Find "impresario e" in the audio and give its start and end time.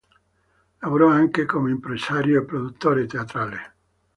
1.69-2.45